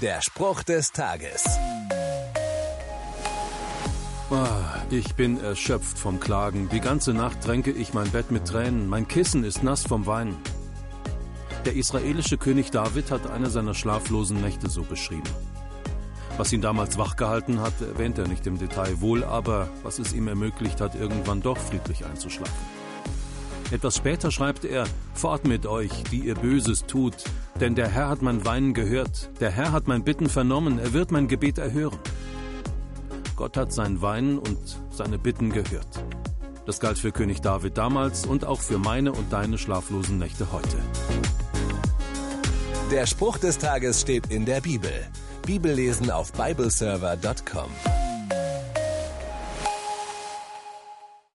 [0.00, 1.44] Der Spruch des Tages.
[4.30, 6.70] Ah, ich bin erschöpft vom Klagen.
[6.70, 8.88] Die ganze Nacht tränke ich mein Bett mit Tränen.
[8.88, 10.38] Mein Kissen ist nass vom Weinen.
[11.66, 15.28] Der israelische König David hat eine seiner schlaflosen Nächte so beschrieben.
[16.38, 20.28] Was ihn damals wachgehalten hat, erwähnt er nicht im Detail, wohl aber, was es ihm
[20.28, 22.79] ermöglicht hat, irgendwann doch friedlich einzuschlafen.
[23.70, 24.84] Etwas später schreibt er,
[25.14, 27.14] Fort mit euch, die ihr Böses tut,
[27.60, 31.12] denn der Herr hat mein Weinen gehört, der Herr hat mein Bitten vernommen, er wird
[31.12, 31.98] mein Gebet erhören.
[33.36, 34.58] Gott hat sein Weinen und
[34.90, 36.04] seine Bitten gehört.
[36.66, 40.76] Das galt für König David damals und auch für meine und deine schlaflosen Nächte heute.
[42.90, 44.92] Der Spruch des Tages steht in der Bibel.
[45.46, 47.99] Bibellesen auf bibleserver.com.